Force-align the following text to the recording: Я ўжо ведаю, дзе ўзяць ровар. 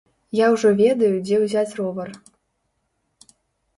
Я 0.37 0.45
ўжо 0.53 0.69
ведаю, 0.79 1.11
дзе 1.29 1.35
ўзяць 1.43 1.75
ровар. 1.81 2.09